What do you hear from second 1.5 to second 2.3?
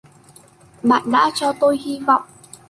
tôi hi vọng